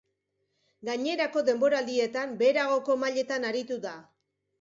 Gainerako 0.87 1.43
denboraldietan, 1.49 2.33
beheragoko 2.39 2.95
mailetan 3.03 3.47
aritu 3.51 3.79
da. 3.85 3.93